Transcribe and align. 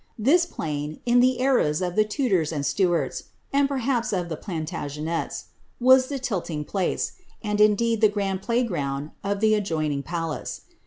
This 0.17 0.47
plain, 0.47 0.99
in 1.05 1.19
the 1.19 1.39
eras 1.39 1.79
of 1.79 1.95
the 1.95 2.03
Tudors 2.03 2.51
and 2.51 2.65
Stuarts, 2.65 3.25
(and 3.53 3.67
perhaps 3.67 4.11
of 4.11 4.29
the 4.29 4.35
Plantagenets,') 4.35 5.49
was 5.79 6.07
the 6.07 6.17
tilting 6.17 6.65
place, 6.65 7.11
and 7.43 7.61
indeed 7.61 8.01
the 8.01 8.09
grand 8.09 8.41
play 8.41 8.63
ground 8.63 9.11
of 9.23 9.41
the 9.41 9.53
adjoining 9.53 10.01
palace. 10.01 10.61